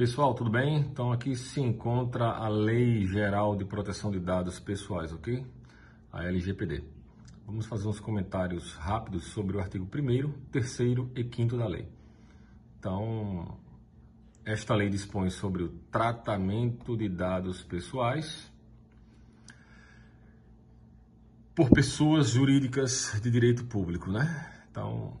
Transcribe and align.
Pessoal, 0.00 0.32
tudo 0.32 0.48
bem? 0.48 0.78
Então 0.78 1.12
aqui 1.12 1.36
se 1.36 1.60
encontra 1.60 2.30
a 2.30 2.48
Lei 2.48 3.06
Geral 3.06 3.54
de 3.54 3.66
Proteção 3.66 4.10
de 4.10 4.18
Dados 4.18 4.58
Pessoais, 4.58 5.12
ok? 5.12 5.44
A 6.10 6.24
LGPD. 6.24 6.82
Vamos 7.44 7.66
fazer 7.66 7.86
uns 7.86 8.00
comentários 8.00 8.72
rápidos 8.76 9.24
sobre 9.24 9.58
o 9.58 9.60
artigo 9.60 9.84
1 9.84 10.32
3 10.50 10.80
e 11.14 11.30
5 11.30 11.54
da 11.54 11.66
lei. 11.66 11.86
Então, 12.78 13.58
esta 14.42 14.74
lei 14.74 14.88
dispõe 14.88 15.28
sobre 15.28 15.64
o 15.64 15.68
tratamento 15.90 16.96
de 16.96 17.06
dados 17.06 17.62
pessoais 17.62 18.50
por 21.54 21.68
pessoas 21.68 22.30
jurídicas 22.30 23.20
de 23.22 23.30
direito 23.30 23.66
público, 23.66 24.10
né? 24.10 24.50
Então, 24.70 25.20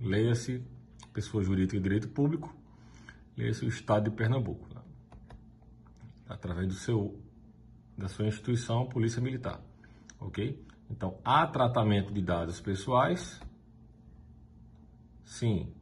leia-se 0.00 0.64
pessoa 1.12 1.44
jurídica 1.44 1.76
de 1.76 1.82
direito 1.82 2.08
público 2.08 2.58
é 3.42 3.50
o 3.64 3.68
Estado 3.68 4.10
de 4.10 4.16
Pernambuco, 4.16 4.68
né? 4.74 4.80
através 6.28 6.68
do 6.68 6.74
seu, 6.74 7.20
da 7.96 8.08
sua 8.08 8.26
instituição, 8.26 8.86
Polícia 8.86 9.20
Militar, 9.20 9.60
ok? 10.20 10.64
Então, 10.88 11.18
há 11.24 11.46
tratamento 11.46 12.12
de 12.12 12.20
dados 12.20 12.60
pessoais, 12.60 13.40
sim. 15.24 15.72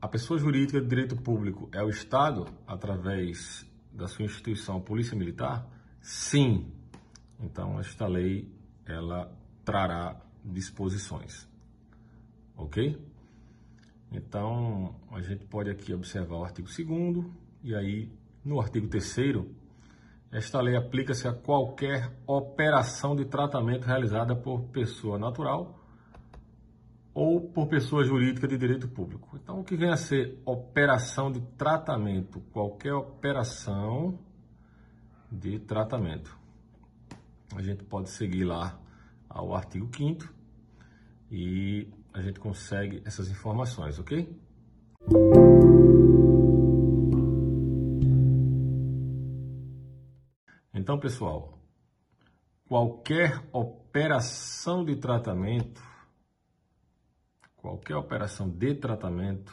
A 0.00 0.08
pessoa 0.08 0.38
jurídica 0.38 0.80
de 0.80 0.86
direito 0.86 1.16
público 1.16 1.68
é 1.72 1.82
o 1.82 1.88
Estado, 1.88 2.46
através 2.66 3.68
da 3.92 4.06
sua 4.06 4.24
instituição, 4.24 4.80
Polícia 4.80 5.16
Militar, 5.16 5.68
sim. 6.00 6.72
Então, 7.40 7.78
esta 7.78 8.06
lei, 8.06 8.52
ela 8.84 9.32
trará 9.64 10.20
disposições, 10.44 11.48
ok? 12.56 13.00
Então, 14.14 14.94
a 15.10 15.20
gente 15.20 15.44
pode 15.44 15.68
aqui 15.68 15.92
observar 15.92 16.36
o 16.36 16.44
artigo 16.44 16.68
2 16.68 17.26
e 17.64 17.74
aí 17.74 18.12
no 18.44 18.60
artigo 18.60 18.86
3 18.86 19.44
esta 20.30 20.60
lei 20.60 20.76
aplica-se 20.76 21.26
a 21.26 21.32
qualquer 21.32 22.12
operação 22.26 23.16
de 23.16 23.24
tratamento 23.24 23.84
realizada 23.84 24.34
por 24.36 24.62
pessoa 24.68 25.18
natural 25.18 25.80
ou 27.12 27.40
por 27.40 27.68
pessoa 27.68 28.04
jurídica 28.04 28.46
de 28.48 28.58
direito 28.58 28.88
público. 28.88 29.36
Então, 29.40 29.60
o 29.60 29.64
que 29.64 29.76
vem 29.76 29.90
a 29.90 29.96
ser 29.96 30.40
operação 30.44 31.30
de 31.30 31.40
tratamento? 31.56 32.40
Qualquer 32.52 32.94
operação 32.94 34.18
de 35.30 35.58
tratamento. 35.60 36.36
A 37.54 37.62
gente 37.62 37.84
pode 37.84 38.10
seguir 38.10 38.44
lá 38.44 38.76
ao 39.28 39.54
artigo 39.54 39.88
5 39.96 40.32
e 41.30 41.88
a 42.14 42.22
gente 42.22 42.38
consegue 42.38 43.02
essas 43.04 43.28
informações, 43.28 43.98
ok? 43.98 44.40
Então, 50.72 50.98
pessoal, 50.98 51.58
qualquer 52.68 53.44
operação 53.52 54.84
de 54.84 54.94
tratamento, 54.94 55.82
qualquer 57.56 57.96
operação 57.96 58.48
de 58.48 58.74
tratamento 58.76 59.52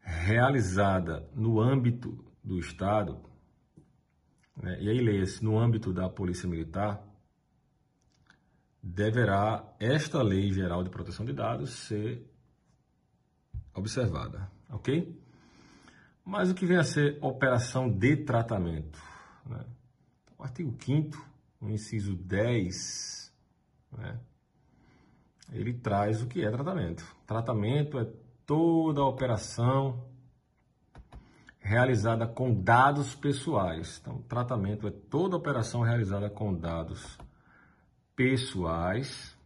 realizada 0.00 1.28
no 1.34 1.60
âmbito 1.60 2.24
do 2.42 2.58
Estado, 2.58 3.20
né, 4.56 4.80
e 4.80 4.88
aí 4.88 5.00
leia-se 5.00 5.44
no 5.44 5.58
âmbito 5.58 5.92
da 5.92 6.08
Polícia 6.08 6.48
Militar, 6.48 7.07
deverá 8.82 9.64
esta 9.78 10.22
Lei 10.22 10.52
Geral 10.52 10.82
de 10.82 10.90
Proteção 10.90 11.24
de 11.24 11.32
Dados 11.32 11.70
ser 11.70 12.24
observada, 13.74 14.50
ok? 14.70 15.16
Mas 16.24 16.50
o 16.50 16.54
que 16.54 16.66
vem 16.66 16.76
a 16.76 16.84
ser 16.84 17.18
operação 17.22 17.88
de 17.88 18.16
tratamento? 18.16 19.00
Né? 19.46 19.64
O 20.36 20.42
artigo 20.42 20.76
5 20.78 21.28
o 21.60 21.68
inciso 21.68 22.14
10, 22.14 23.32
né? 23.96 24.20
ele 25.52 25.74
traz 25.74 26.22
o 26.22 26.26
que 26.26 26.44
é 26.44 26.50
tratamento. 26.50 27.04
Tratamento 27.26 27.98
é 27.98 28.06
toda 28.46 29.02
operação 29.04 30.06
realizada 31.58 32.26
com 32.26 32.54
dados 32.54 33.14
pessoais. 33.14 33.98
Então, 34.00 34.22
tratamento 34.22 34.86
é 34.86 34.90
toda 34.90 35.36
operação 35.36 35.82
realizada 35.82 36.30
com 36.30 36.54
dados 36.54 37.18
pessoais. 38.18 39.38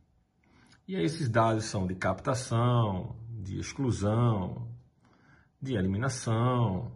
E 0.88 0.96
esses 0.96 1.28
dados 1.28 1.66
são 1.66 1.86
de 1.86 1.94
captação, 1.94 3.14
de 3.28 3.58
exclusão, 3.58 4.66
de 5.60 5.74
eliminação, 5.74 6.90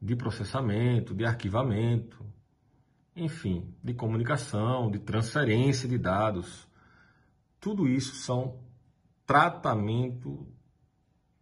de 0.00 0.16
processamento, 0.16 1.14
de 1.14 1.24
arquivamento, 1.24 2.26
enfim, 3.14 3.72
de 3.80 3.94
comunicação, 3.94 4.90
de 4.90 4.98
transferência 4.98 5.88
de 5.88 5.96
dados. 5.96 6.68
Tudo 7.60 7.86
isso 7.86 8.16
são 8.16 8.58
tratamento 9.24 10.48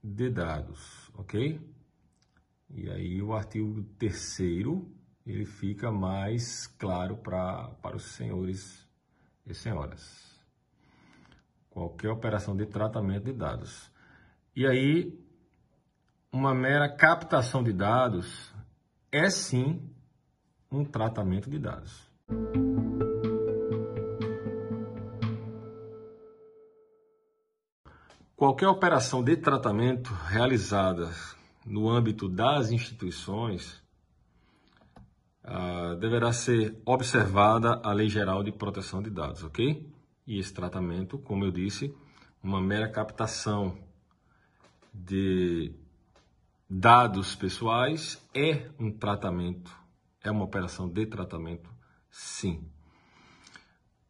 de 0.04 0.28
dados, 0.28 1.10
ok? 1.14 1.58
E 2.68 2.90
aí 2.90 3.22
o 3.22 3.32
artigo 3.32 3.82
terceiro 3.98 4.86
ele 5.24 5.46
fica 5.46 5.90
mais 5.90 6.66
claro 6.66 7.16
para 7.16 7.68
para 7.80 7.96
os 7.96 8.04
senhores 8.04 8.89
e 9.50 9.54
senhoras. 9.54 10.30
Qualquer 11.68 12.10
operação 12.10 12.56
de 12.56 12.66
tratamento 12.66 13.24
de 13.24 13.32
dados. 13.32 13.90
E 14.54 14.66
aí, 14.66 15.18
uma 16.32 16.54
mera 16.54 16.88
captação 16.88 17.62
de 17.62 17.72
dados 17.72 18.52
é 19.10 19.28
sim 19.30 19.88
um 20.70 20.84
tratamento 20.84 21.50
de 21.50 21.58
dados. 21.58 22.08
Qualquer 28.36 28.68
operação 28.68 29.22
de 29.22 29.36
tratamento 29.36 30.14
realizada 30.14 31.10
no 31.66 31.90
âmbito 31.90 32.28
das 32.28 32.70
instituições 32.70 33.79
uh, 35.44 35.96
deverá 35.96 36.32
ser 36.32 36.80
observada 36.84 37.80
a 37.82 37.92
Lei 37.92 38.08
Geral 38.08 38.42
de 38.42 38.52
Proteção 38.52 39.02
de 39.02 39.10
Dados, 39.10 39.42
ok? 39.42 39.88
E 40.26 40.38
esse 40.38 40.52
tratamento, 40.52 41.18
como 41.18 41.44
eu 41.44 41.50
disse, 41.50 41.94
uma 42.42 42.60
mera 42.60 42.88
captação 42.88 43.76
de 44.92 45.72
dados 46.68 47.34
pessoais 47.34 48.24
é 48.34 48.70
um 48.78 48.90
tratamento, 48.90 49.74
é 50.22 50.30
uma 50.30 50.44
operação 50.44 50.88
de 50.88 51.06
tratamento, 51.06 51.70
sim. 52.10 52.68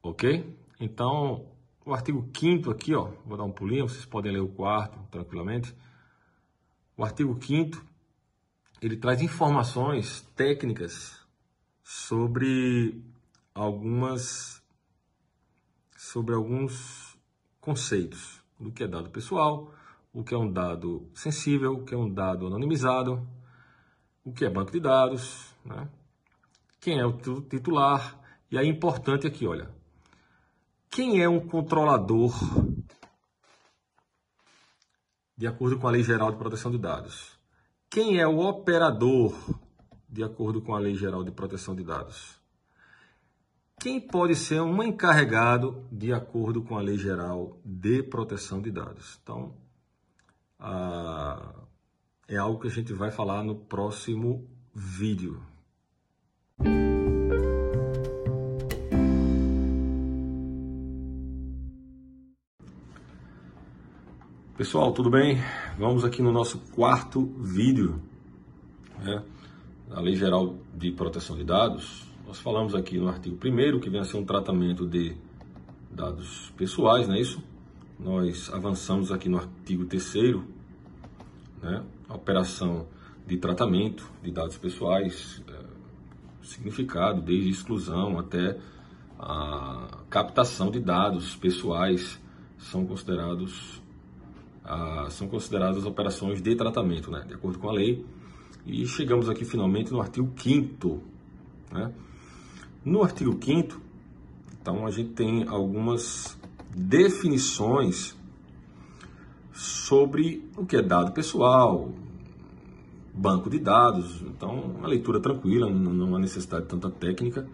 Ok? 0.03 0.57
Então, 0.79 1.47
o 1.85 1.93
artigo 1.93 2.29
5 2.37 2.71
aqui, 2.71 2.95
ó, 2.95 3.11
vou 3.25 3.37
dar 3.37 3.45
um 3.45 3.53
pulinho, 3.53 3.89
vocês 3.89 4.05
podem 4.05 4.33
ler 4.33 4.41
o 4.41 4.49
quarto 4.49 4.99
tranquilamente. 5.11 5.75
O 6.97 7.05
artigo 7.05 7.39
5 7.41 7.91
ele 8.81 8.97
traz 8.97 9.21
informações 9.21 10.23
técnicas 10.35 11.20
sobre 11.91 13.03
algumas 13.53 14.63
sobre 15.97 16.37
alguns 16.37 17.19
conceitos 17.61 18.41
do 18.61 18.71
que 18.71 18.85
é 18.85 18.87
dado 18.87 19.11
pessoal, 19.11 19.75
o 20.13 20.23
que 20.23 20.33
é 20.33 20.39
um 20.39 20.51
dado 20.51 21.11
sensível, 21.13 21.73
o 21.73 21.85
que 21.85 21.93
é 21.93 21.99
um 21.99 22.09
dado 22.09 22.47
anonimizado, 22.47 23.27
o 24.25 24.33
que 24.33 24.45
é 24.45 24.49
banco 24.49 24.71
de 24.71 24.79
dados, 24.79 25.53
né? 25.65 25.89
quem 26.81 27.01
é 27.01 27.05
o 27.05 27.13
titular, 27.43 28.21
e 28.53 28.57
aí 28.57 28.69
importante 28.69 29.27
aqui, 29.27 29.45
olha, 29.45 29.69
quem 30.89 31.21
é 31.21 31.29
um 31.29 31.41
controlador 31.41 32.33
de 35.37 35.47
acordo 35.49 35.77
com 35.77 35.89
a 35.89 35.91
Lei 35.91 36.05
Geral 36.05 36.31
de 36.31 36.39
Proteção 36.39 36.71
de 36.71 36.79
Dados? 36.79 37.37
Quem 37.91 38.21
é 38.21 38.27
o 38.29 38.39
operador 38.39 39.35
de 40.11 40.25
acordo 40.25 40.61
com 40.61 40.75
a 40.75 40.79
Lei 40.79 40.95
Geral 40.95 41.23
de 41.23 41.31
Proteção 41.31 41.75
de 41.75 41.85
Dados. 41.85 42.41
Quem 43.79 44.01
pode 44.01 44.35
ser 44.35 44.61
um 44.61 44.83
encarregado 44.83 45.87
de 45.91 46.13
acordo 46.13 46.63
com 46.63 46.77
a 46.77 46.83
Lei 46.83 46.99
Geral 46.99 47.59
de 47.65 48.03
Proteção 48.03 48.61
de 48.61 48.71
Dados? 48.71 49.19
Então, 49.23 49.55
ah, 50.59 51.55
é 52.29 52.37
algo 52.37 52.61
que 52.61 52.67
a 52.67 52.71
gente 52.71 52.93
vai 52.93 53.11
falar 53.11 53.43
no 53.43 53.55
próximo 53.55 54.47
vídeo. 54.75 55.41
Pessoal, 64.57 64.93
tudo 64.93 65.09
bem? 65.09 65.39
Vamos 65.79 66.05
aqui 66.05 66.21
no 66.21 66.31
nosso 66.31 66.59
quarto 66.73 67.25
vídeo. 67.39 67.99
Né? 68.99 69.25
A 69.93 70.01
Lei 70.01 70.15
Geral 70.15 70.55
de 70.75 70.93
Proteção 70.93 71.37
de 71.37 71.45
Dados, 71.45 72.07
nós 72.27 72.39
falamos 72.39 72.75
aqui 72.75 72.99
no 72.99 73.09
artigo 73.09 73.37
1 73.37 73.81
que 73.81 73.91
vem 73.91 74.01
a 74.01 74.05
ser 74.05 74.17
um 74.17 74.25
tratamento 74.25 74.87
de 74.87 75.17
dados 75.91 76.53
pessoais, 76.57 77.09
não 77.09 77.17
é 77.17 77.21
isso? 77.21 77.43
Nós 77.99 78.53
avançamos 78.53 79.11
aqui 79.11 79.29
no 79.29 79.39
artigo 79.39 79.85
3 79.85 80.37
né? 81.61 81.83
A 82.09 82.15
operação 82.15 82.87
de 83.27 83.37
tratamento 83.37 84.09
de 84.23 84.31
dados 84.31 84.57
pessoais, 84.57 85.43
é, 85.49 85.65
significado, 86.43 87.21
desde 87.21 87.51
exclusão 87.51 88.19
até 88.19 88.59
a 89.19 89.99
captação 90.09 90.71
de 90.71 90.81
dados 90.81 91.37
pessoais 91.37 92.19
são 92.59 92.87
considerados 92.87 93.83
são 95.11 95.27
consideradas 95.27 95.85
operações 95.85 96.41
de 96.41 96.55
tratamento, 96.55 97.11
né, 97.11 97.25
de 97.27 97.35
acordo 97.35 97.59
com 97.59 97.69
a 97.69 97.73
lei. 97.73 98.05
E 98.67 98.87
chegamos 98.87 99.29
aqui 99.29 99.45
finalmente 99.45 99.91
no 99.93 100.01
artigo 100.01 100.31
5 100.37 101.01
né? 101.73 101.93
No 102.85 103.03
artigo 103.03 103.39
5 103.43 103.81
então 104.61 104.87
a 104.87 104.91
gente 104.91 105.11
tem 105.11 105.49
algumas 105.49 106.39
definições 106.75 108.17
sobre 109.53 110.49
o 110.57 110.65
que 110.65 110.77
é 110.77 110.83
dado 110.83 111.13
pessoal, 111.13 111.91
banco 113.13 113.51
de 113.51 113.59
dados. 113.59 114.23
Então, 114.23 114.61
uma 114.61 114.89
leitura 114.89 115.21
tranquila, 115.21 115.69
não 115.71 116.15
há 116.15 116.19
necessidade 116.19 116.65
de 116.65 116.69
tanta 116.69 116.91
técnica 116.91 117.47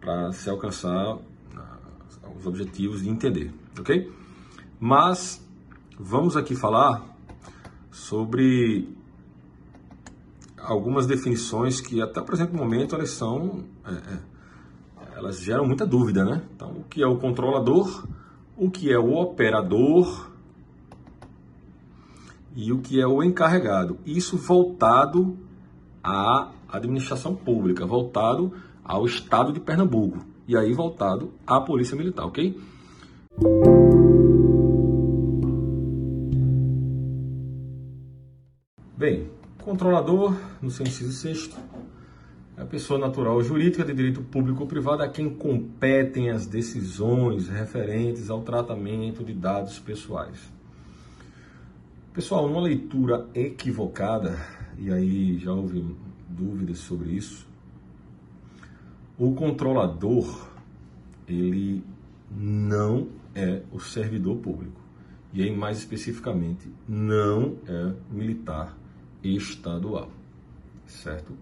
para 0.00 0.32
se 0.32 0.48
alcançar 0.48 1.18
ah, 1.56 1.78
os 2.38 2.46
objetivos 2.46 3.02
de 3.02 3.08
entender, 3.08 3.52
ok? 3.78 4.10
Mas 4.78 5.44
vamos 5.98 6.36
aqui 6.36 6.54
falar 6.54 7.04
sobre 7.90 8.88
algumas 10.72 11.06
definições 11.06 11.80
que 11.80 12.00
até 12.02 12.20
o 12.20 12.24
presente 12.24 12.52
momento 12.52 12.94
elas 12.94 13.10
são 13.10 13.64
é, 13.86 13.92
é, 13.92 14.18
elas 15.16 15.40
geram 15.40 15.66
muita 15.66 15.86
dúvida, 15.86 16.24
né? 16.24 16.42
Então, 16.54 16.70
o 16.72 16.84
que 16.84 17.02
é 17.02 17.06
o 17.06 17.16
controlador, 17.16 18.06
o 18.56 18.70
que 18.70 18.92
é 18.92 18.98
o 18.98 19.14
operador 19.16 20.30
e 22.54 22.72
o 22.72 22.78
que 22.78 23.00
é 23.00 23.06
o 23.06 23.22
encarregado. 23.22 23.98
Isso 24.06 24.36
voltado 24.36 25.36
à 26.02 26.50
administração 26.68 27.34
pública, 27.34 27.86
voltado 27.86 28.52
ao 28.84 29.06
Estado 29.06 29.52
de 29.52 29.58
Pernambuco 29.58 30.24
e 30.46 30.56
aí 30.56 30.72
voltado 30.72 31.32
à 31.46 31.60
Polícia 31.60 31.96
Militar, 31.96 32.26
ok? 32.26 32.60
Bem, 38.96 39.30
controlador, 39.68 40.34
no 40.62 40.70
seu 40.70 40.86
inciso 40.86 41.12
sexto, 41.12 41.54
é 42.56 42.62
a 42.62 42.64
pessoa 42.64 42.98
natural 42.98 43.34
ou 43.34 43.44
jurídica 43.44 43.84
de 43.84 43.92
direito 43.92 44.22
público 44.22 44.62
ou 44.62 44.66
privado 44.66 45.02
a 45.02 45.08
quem 45.08 45.28
competem 45.28 46.30
as 46.30 46.46
decisões 46.46 47.50
referentes 47.50 48.30
ao 48.30 48.40
tratamento 48.40 49.22
de 49.22 49.34
dados 49.34 49.78
pessoais. 49.78 50.38
Pessoal, 52.14 52.48
numa 52.48 52.62
leitura 52.62 53.28
equivocada, 53.34 54.38
e 54.78 54.90
aí 54.90 55.38
já 55.38 55.52
houve 55.52 55.84
dúvidas 56.26 56.78
sobre 56.78 57.10
isso, 57.10 57.46
o 59.18 59.34
controlador, 59.34 60.48
ele 61.28 61.84
não 62.34 63.08
é 63.34 63.60
o 63.70 63.78
servidor 63.78 64.38
público. 64.38 64.80
E 65.30 65.42
aí, 65.42 65.54
mais 65.54 65.76
especificamente, 65.76 66.72
não 66.88 67.58
é 67.66 67.92
militar 68.10 68.74
estadual, 69.22 70.10
certo? 70.86 71.32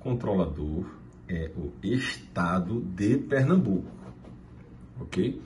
Controlador 0.00 0.86
é 1.28 1.50
o 1.56 1.72
Estado 1.82 2.80
de 2.80 3.18
Pernambuco, 3.18 3.90
ok? 5.00 5.40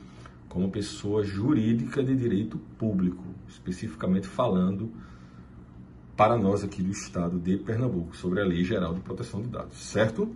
Como 0.49 0.71
pessoa 0.71 1.25
jurídica 1.25 2.03
de 2.03 2.15
direito 2.15 2.59
público, 2.79 3.25
especificamente 3.49 4.27
falando 4.27 4.93
para 6.17 6.37
nós 6.37 6.63
aqui 6.63 6.83
do 6.83 6.91
Estado 6.91 7.39
de 7.39 7.57
Pernambuco, 7.57 8.15
sobre 8.15 8.41
a 8.41 8.45
Lei 8.45 8.63
Geral 8.63 8.95
de 8.95 9.01
Proteção 9.01 9.41
de 9.41 9.49
Dados, 9.49 9.77
certo? 9.77 10.31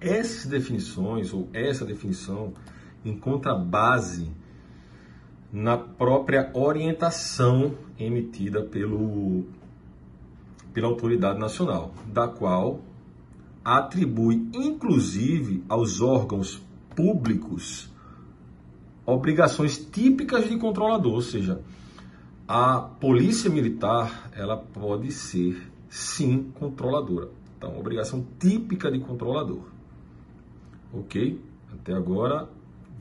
Essas 0.00 0.46
definições, 0.46 1.32
ou 1.32 1.48
essa 1.52 1.84
definição, 1.84 2.52
encontra 3.04 3.54
base 3.54 4.30
na 5.52 5.78
própria 5.78 6.50
orientação 6.52 7.74
emitida 7.98 8.62
pelo, 8.62 9.46
pela 10.76 10.88
autoridade 10.88 11.38
nacional, 11.38 11.94
da 12.12 12.28
qual 12.28 12.80
atribui, 13.64 14.46
inclusive, 14.52 15.64
aos 15.70 16.02
órgãos 16.02 16.62
públicos 16.94 17.90
obrigações 19.06 19.78
típicas 19.78 20.46
de 20.46 20.58
controlador, 20.58 21.14
ou 21.14 21.22
seja, 21.22 21.62
a 22.46 22.78
polícia 22.78 23.48
militar 23.48 24.28
ela 24.34 24.58
pode 24.58 25.10
ser 25.12 25.66
sim 25.88 26.52
controladora. 26.58 27.30
Então, 27.56 27.78
obrigação 27.80 28.26
típica 28.38 28.92
de 28.92 28.98
controlador. 28.98 29.62
Ok? 30.92 31.40
Até 31.72 31.94
agora, 31.94 32.50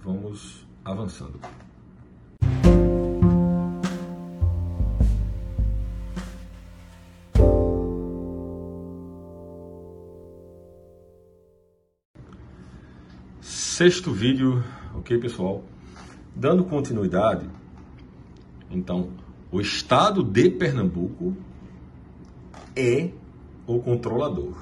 vamos 0.01 0.65
avançando. 0.85 1.41
Sexto 13.75 14.09
vídeo, 14.09 14.63
ok 14.93 15.17
pessoal? 15.17 15.61
Dando 16.33 16.63
continuidade, 16.63 17.45
então, 18.71 19.09
o 19.51 19.59
estado 19.59 20.23
de 20.23 20.49
Pernambuco 20.49 21.35
é 22.73 23.09
o 23.67 23.77
controlador 23.79 24.55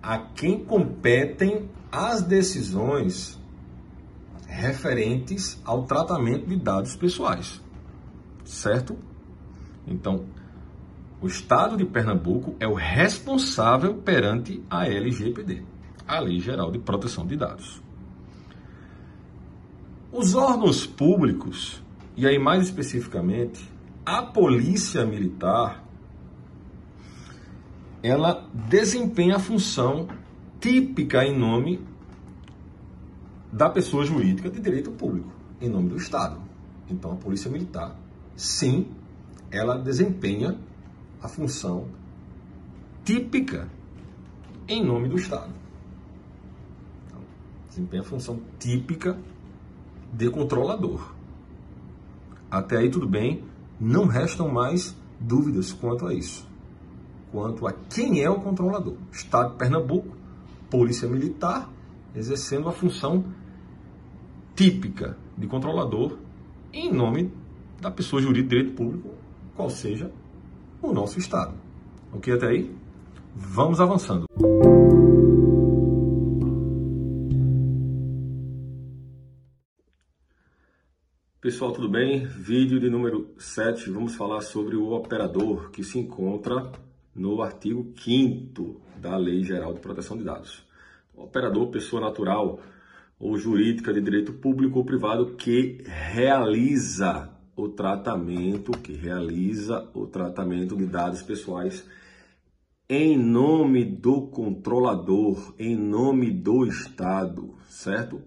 a 0.00 0.16
quem 0.16 0.64
competem 0.64 1.68
as 1.90 2.22
decisões 2.22 3.36
referentes 4.46 5.60
ao 5.64 5.86
tratamento 5.86 6.46
de 6.46 6.54
dados 6.54 6.94
pessoais, 6.94 7.60
certo? 8.44 8.96
Então, 9.88 10.24
o 11.20 11.26
Estado 11.26 11.76
de 11.76 11.84
Pernambuco 11.84 12.54
é 12.60 12.68
o 12.68 12.74
responsável 12.74 13.94
perante 13.94 14.62
a 14.70 14.86
LGPD, 14.86 15.64
a 16.06 16.20
Lei 16.20 16.40
Geral 16.40 16.70
de 16.70 16.78
Proteção 16.78 17.26
de 17.26 17.36
Dados. 17.36 17.82
Os 20.12 20.34
órgãos 20.34 20.86
públicos, 20.86 21.82
e 22.16 22.26
aí 22.26 22.38
mais 22.38 22.64
especificamente 22.64 23.68
a 24.04 24.22
Polícia 24.22 25.04
Militar, 25.04 25.84
ela 28.02 28.48
desempenha 28.52 29.36
a 29.36 29.40
função 29.40 30.08
típica 30.60 31.24
em 31.24 31.36
nome 31.36 31.80
da 33.52 33.68
pessoa 33.68 34.04
jurídica 34.04 34.48
de 34.48 34.60
direito 34.60 34.90
público, 34.92 35.30
em 35.60 35.68
nome 35.68 35.88
do 35.88 35.96
Estado. 35.96 36.40
Então, 36.88 37.12
a 37.12 37.16
Polícia 37.16 37.50
Militar, 37.50 37.96
sim, 38.36 38.86
ela 39.50 39.76
desempenha 39.76 40.56
a 41.20 41.28
função 41.28 41.88
típica 43.04 43.68
em 44.68 44.84
nome 44.84 45.08
do 45.08 45.16
Estado. 45.16 45.65
Desempenha 47.76 48.02
a 48.02 48.04
função 48.04 48.40
típica 48.58 49.18
de 50.12 50.30
controlador. 50.30 51.12
Até 52.50 52.78
aí 52.78 52.90
tudo 52.90 53.06
bem, 53.06 53.44
não 53.78 54.06
restam 54.06 54.48
mais 54.48 54.96
dúvidas 55.20 55.72
quanto 55.72 56.06
a 56.06 56.14
isso 56.14 56.46
quanto 57.36 57.66
a 57.66 57.72
quem 57.72 58.22
é 58.22 58.30
o 58.30 58.40
controlador. 58.40 58.94
Estado 59.12 59.50
de 59.50 59.56
Pernambuco, 59.56 60.16
Polícia 60.70 61.06
Militar, 61.06 61.70
exercendo 62.14 62.66
a 62.66 62.72
função 62.72 63.24
típica 64.54 65.18
de 65.36 65.46
controlador 65.46 66.16
em 66.72 66.90
nome 66.90 67.30
da 67.78 67.90
pessoa 67.90 68.22
jurídica 68.22 68.48
de 68.48 68.56
direito 68.56 68.74
público, 68.74 69.10
qual 69.54 69.68
seja 69.68 70.10
o 70.80 70.94
nosso 70.94 71.18
Estado. 71.18 71.52
Ok 72.10 72.32
até 72.32 72.46
aí? 72.46 72.74
Vamos 73.34 73.82
avançando. 73.82 74.24
Pessoal, 81.46 81.70
tudo 81.70 81.88
bem? 81.88 82.26
Vídeo 82.26 82.80
de 82.80 82.90
número 82.90 83.30
7, 83.38 83.88
vamos 83.90 84.16
falar 84.16 84.40
sobre 84.40 84.74
o 84.74 84.90
operador 84.90 85.70
que 85.70 85.84
se 85.84 85.96
encontra 85.96 86.72
no 87.14 87.40
artigo 87.40 87.92
5 87.96 88.80
da 88.96 89.16
Lei 89.16 89.44
Geral 89.44 89.72
de 89.72 89.78
Proteção 89.78 90.16
de 90.16 90.24
Dados. 90.24 90.66
Operador, 91.14 91.68
pessoa 91.68 92.02
natural 92.02 92.58
ou 93.16 93.38
jurídica 93.38 93.92
de 93.92 94.00
direito 94.00 94.32
público 94.32 94.80
ou 94.80 94.84
privado 94.84 95.36
que 95.36 95.84
realiza 95.84 97.30
o 97.54 97.68
tratamento, 97.68 98.72
que 98.72 98.94
realiza 98.94 99.88
o 99.94 100.04
tratamento 100.04 100.76
de 100.76 100.84
dados 100.84 101.22
pessoais 101.22 101.86
em 102.88 103.16
nome 103.16 103.84
do 103.84 104.22
controlador, 104.22 105.54
em 105.60 105.76
nome 105.76 106.28
do 106.28 106.66
Estado, 106.66 107.54
certo? 107.68 108.20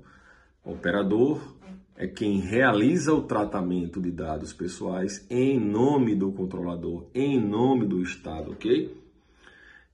Operador 0.63 1.58
é 1.99 2.07
quem 2.07 2.39
realiza 2.39 3.13
o 3.13 3.23
tratamento 3.23 4.01
de 4.01 4.09
dados 4.09 4.53
pessoais 4.53 5.27
em 5.29 5.59
nome 5.59 6.15
do 6.15 6.31
controlador, 6.31 7.11
em 7.13 7.37
nome 7.37 7.85
do 7.85 8.01
Estado, 8.01 8.51
ok? 8.51 8.97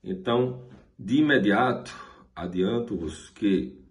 Então, 0.04 0.68
de 0.96 1.16
imediato, 1.16 1.92
adianto-vos 2.32 3.30
que 3.30 3.84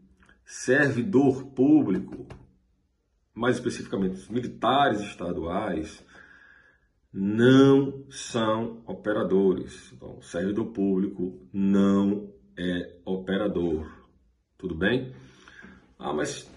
servidor 0.46 1.48
público, 1.48 2.26
mais 3.34 3.58
especificamente 3.58 4.16
os 4.16 4.30
militares 4.30 5.02
estaduais, 5.02 6.02
não 7.12 8.06
são 8.10 8.82
operadores. 8.88 9.92
Então, 9.92 10.22
servidor 10.22 10.68
público 10.68 11.46
não 11.52 12.34
é 12.58 12.96
operador. 13.04 13.92
Tudo 14.58 14.74
bem? 14.74 15.14
Ah, 16.00 16.14
mas, 16.14 16.50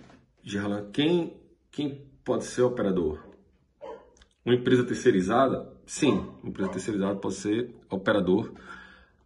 Gerlan, 0.45 0.89
quem 0.93 1.38
quem 1.79 2.05
pode 2.25 2.43
ser 2.43 2.63
operador? 2.63 3.25
Uma 4.45 4.57
empresa 4.57 4.83
terceirizada? 4.83 5.73
Sim, 5.87 6.27
uma 6.43 6.51
empresa 6.51 6.73
terceirizada 6.73 7.15
pode 7.15 7.37
ser 7.37 7.73
operador, 7.89 8.53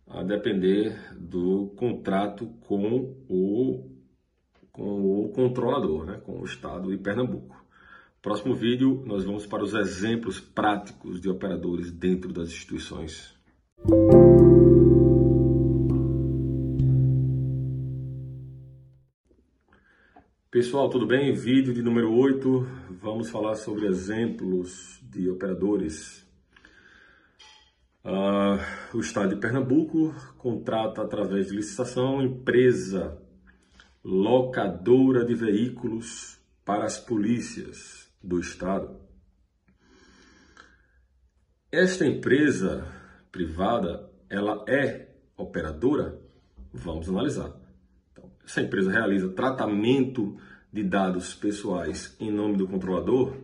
a 0.06 0.22
depender 0.22 0.94
do 1.18 1.72
contrato 1.78 2.46
com 2.68 3.16
o, 3.26 3.90
com 4.70 5.24
o 5.24 5.28
controlador, 5.30 6.04
né, 6.04 6.20
com 6.26 6.40
o 6.40 6.44
Estado 6.44 6.90
de 6.90 6.98
Pernambuco. 6.98 7.56
Próximo 8.20 8.54
vídeo, 8.54 9.02
nós 9.06 9.24
vamos 9.24 9.46
para 9.46 9.64
os 9.64 9.72
exemplos 9.72 10.38
práticos 10.38 11.22
de 11.22 11.30
operadores 11.30 11.90
dentro 11.90 12.34
das 12.34 12.48
instituições. 12.48 13.34
Pessoal, 20.62 20.88
tudo 20.88 21.08
bem? 21.08 21.32
Vídeo 21.32 21.74
de 21.74 21.82
número 21.82 22.14
8. 22.14 22.68
Vamos 23.02 23.28
falar 23.30 23.56
sobre 23.56 23.84
exemplos 23.88 25.00
de 25.02 25.28
operadores. 25.28 26.24
Uh, 28.04 28.96
o 28.96 29.00
Estado 29.00 29.30
de 29.30 29.40
Pernambuco 29.40 30.14
contrata 30.38 31.02
através 31.02 31.48
de 31.48 31.56
licitação 31.56 32.22
empresa 32.22 33.20
locadora 34.04 35.24
de 35.24 35.34
veículos 35.34 36.38
para 36.64 36.84
as 36.84 36.96
polícias 36.96 38.08
do 38.22 38.38
Estado. 38.38 39.00
Esta 41.72 42.06
empresa 42.06 42.86
privada, 43.32 44.08
ela 44.30 44.64
é 44.68 45.08
operadora? 45.36 46.20
Vamos 46.72 47.08
analisar. 47.08 47.52
Essa 48.44 48.60
empresa 48.60 48.90
realiza 48.90 49.28
tratamento 49.30 50.36
de 50.72 50.82
dados 50.82 51.34
pessoais 51.34 52.16
em 52.18 52.30
nome 52.30 52.56
do 52.56 52.66
controlador? 52.66 53.36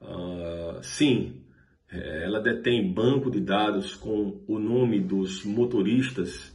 Uh, 0.00 0.82
sim, 0.82 1.44
é, 1.90 2.24
ela 2.24 2.40
detém 2.40 2.92
banco 2.92 3.30
de 3.30 3.40
dados 3.40 3.94
com 3.94 4.42
o 4.48 4.58
nome 4.58 5.00
dos 5.00 5.44
motoristas 5.44 6.52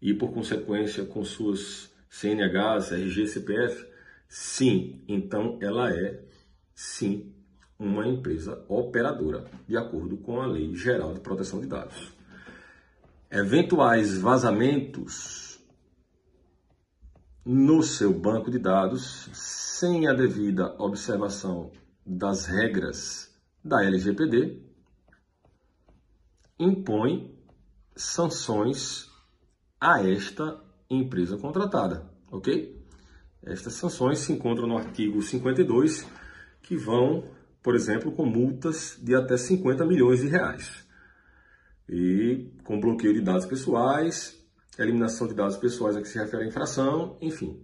e, 0.00 0.14
por 0.14 0.32
consequência, 0.32 1.04
com 1.04 1.24
suas 1.24 1.92
CNHs, 2.08 2.92
RG, 2.92 3.26
CPF? 3.26 3.86
Sim, 4.28 5.02
então 5.08 5.58
ela 5.60 5.90
é, 5.92 6.22
sim, 6.74 7.32
uma 7.78 8.06
empresa 8.06 8.64
operadora, 8.68 9.46
de 9.66 9.76
acordo 9.76 10.16
com 10.16 10.40
a 10.40 10.46
Lei 10.46 10.74
Geral 10.74 11.12
de 11.14 11.20
Proteção 11.20 11.60
de 11.60 11.66
Dados. 11.66 12.12
Eventuais 13.30 14.16
vazamentos 14.16 15.47
no 17.50 17.82
seu 17.82 18.12
banco 18.12 18.50
de 18.50 18.58
dados 18.58 19.30
sem 19.32 20.06
a 20.06 20.12
devida 20.12 20.74
observação 20.78 21.70
das 22.04 22.44
regras 22.44 23.34
da 23.64 23.82
LGPD, 23.82 24.60
impõe 26.58 27.34
sanções 27.96 29.08
a 29.80 30.06
esta 30.06 30.62
empresa 30.90 31.38
contratada, 31.38 32.12
ok? 32.30 32.84
Estas 33.42 33.72
sanções 33.72 34.18
se 34.18 34.30
encontram 34.30 34.66
no 34.66 34.76
artigo 34.76 35.22
52, 35.22 36.06
que 36.60 36.76
vão, 36.76 37.24
por 37.62 37.74
exemplo, 37.74 38.12
com 38.12 38.26
multas 38.26 38.98
de 39.02 39.14
até 39.14 39.38
50 39.38 39.86
milhões 39.86 40.20
de 40.20 40.28
reais. 40.28 40.86
E 41.88 42.52
com 42.62 42.78
bloqueio 42.78 43.14
de 43.14 43.22
dados 43.22 43.46
pessoais, 43.46 44.37
eliminação 44.84 45.26
de 45.26 45.34
dados 45.34 45.56
pessoais 45.56 45.96
a 45.96 46.00
que 46.00 46.08
se 46.08 46.18
refere 46.18 46.44
à 46.44 46.46
infração, 46.46 47.16
enfim. 47.20 47.58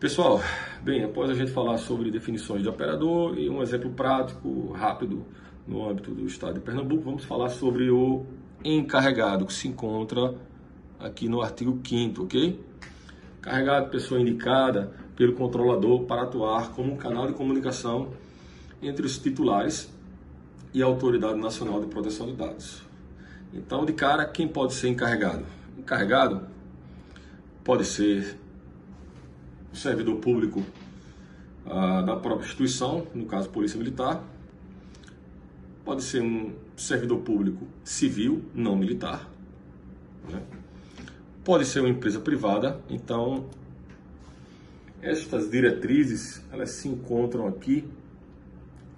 Pessoal, 0.00 0.40
bem, 0.82 1.04
após 1.04 1.30
a 1.30 1.34
gente 1.34 1.52
falar 1.52 1.76
sobre 1.76 2.10
definições 2.10 2.62
de 2.62 2.68
operador 2.68 3.38
e 3.38 3.50
um 3.50 3.62
exemplo 3.62 3.90
prático, 3.90 4.72
rápido, 4.72 5.26
no 5.70 5.88
âmbito 5.88 6.10
do 6.10 6.26
estado 6.26 6.54
de 6.54 6.60
Pernambuco, 6.60 7.04
vamos 7.04 7.24
falar 7.24 7.48
sobre 7.48 7.88
o 7.90 8.26
encarregado, 8.64 9.46
que 9.46 9.52
se 9.52 9.68
encontra 9.68 10.34
aqui 10.98 11.28
no 11.28 11.40
artigo 11.40 11.80
5 11.86 12.24
ok? 12.24 12.60
Carregado, 13.40 13.88
pessoa 13.88 14.20
indicada 14.20 14.92
pelo 15.14 15.32
controlador 15.34 16.02
para 16.06 16.22
atuar 16.22 16.72
como 16.72 16.92
um 16.92 16.96
canal 16.96 17.28
de 17.28 17.34
comunicação 17.34 18.08
entre 18.82 19.06
os 19.06 19.16
titulares 19.16 19.88
e 20.74 20.82
a 20.82 20.86
Autoridade 20.86 21.38
Nacional 21.38 21.80
de 21.80 21.86
Proteção 21.86 22.26
de 22.26 22.32
Dados. 22.32 22.82
Então, 23.54 23.84
de 23.84 23.92
cara, 23.92 24.24
quem 24.24 24.48
pode 24.48 24.74
ser 24.74 24.88
encarregado? 24.88 25.44
Encarregado 25.78 26.42
pode 27.62 27.84
ser 27.84 28.36
o 29.72 29.76
servidor 29.76 30.16
público 30.16 30.64
ah, 31.64 32.02
da 32.02 32.16
própria 32.16 32.44
instituição, 32.44 33.06
no 33.14 33.26
caso 33.26 33.48
Polícia 33.50 33.78
Militar, 33.78 34.20
pode 35.90 36.04
ser 36.04 36.22
um 36.22 36.52
servidor 36.76 37.18
público 37.18 37.66
civil, 37.82 38.44
não 38.54 38.76
militar, 38.76 39.28
né? 40.30 40.40
pode 41.42 41.64
ser 41.64 41.80
uma 41.80 41.88
empresa 41.88 42.20
privada. 42.20 42.80
Então, 42.88 43.46
estas 45.02 45.50
diretrizes 45.50 46.44
elas 46.52 46.70
se 46.70 46.86
encontram 46.86 47.48
aqui 47.48 47.88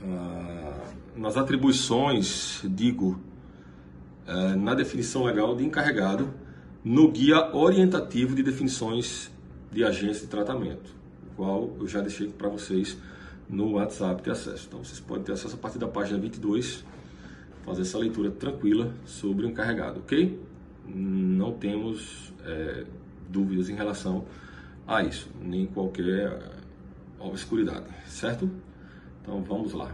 ah, 0.03 0.93
nas 1.17 1.39
atribuições, 1.39 2.61
digo, 2.63 3.19
ah, 4.27 4.55
na 4.55 4.75
definição 4.75 5.25
legal 5.25 5.57
de 5.57 5.65
encarregado, 5.65 6.29
no 6.85 7.11
guia 7.11 7.57
orientativo 7.57 8.35
de 8.35 8.43
definições 8.43 9.31
de 9.71 9.83
agência 9.83 10.25
de 10.25 10.31
tratamento, 10.31 10.95
o 11.27 11.37
qual 11.37 11.75
eu 11.81 11.89
já 11.89 12.03
deixei 12.03 12.29
para 12.29 12.51
vocês 12.51 12.99
no 13.49 13.73
WhatsApp 13.73 14.23
de 14.23 14.31
acesso. 14.31 14.67
Então 14.69 14.85
vocês 14.85 15.01
podem 15.01 15.25
ter 15.25 15.33
acesso 15.33 15.55
a 15.55 15.59
partir 15.59 15.79
da 15.79 15.89
página 15.89 16.19
22, 16.19 16.85
fazer 17.65 17.83
essa 17.83 17.99
leitura 17.99 18.31
tranquila 18.31 18.93
sobre 19.05 19.47
o 19.47 19.49
encarregado, 19.49 20.01
ok? 20.01 20.41
Não 20.87 21.53
temos 21.53 22.33
é, 22.45 22.85
dúvidas 23.29 23.69
em 23.69 23.75
relação 23.75 24.25
a 24.87 25.03
isso, 25.03 25.31
nem 25.41 25.67
qualquer 25.67 26.53
obscuridade, 27.19 27.87
certo? 28.07 28.51
Então 29.23 29.43
vamos 29.43 29.73
lá. 29.73 29.93